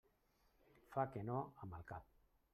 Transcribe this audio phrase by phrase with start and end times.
[0.95, 2.11] Fa que no amb el cap.